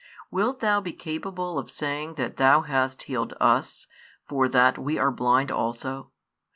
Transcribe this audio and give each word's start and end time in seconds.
Wilt 0.31 0.61
Thou 0.61 0.81
be 0.81 0.93
capable 0.93 1.59
of 1.59 1.69
saying 1.69 2.15
that 2.15 2.37
Thou 2.37 2.61
hast 2.61 3.03
healed 3.03 3.35
us, 3.39 3.85
for 4.27 4.49
that 4.49 4.79
we 4.79 4.97
are 4.97 5.11
blind 5.11 5.51
also? 5.51 6.11